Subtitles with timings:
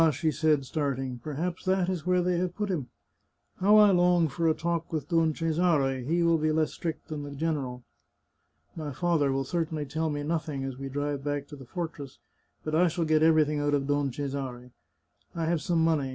[0.13, 2.89] she said, starting," perhaps that is where they have put him!
[3.59, 7.09] How I long for a talk with Don Ce sare; he will be less strict
[7.09, 7.83] than the general.
[8.75, 12.17] My father will certainly tell me nothing as we drive back to the fortress,
[12.63, 14.71] but I shall get everything out of Don Cesare.
[15.35, 16.09] I have some money.